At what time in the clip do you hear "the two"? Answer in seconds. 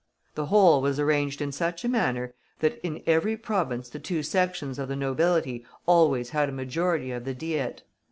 3.87-4.23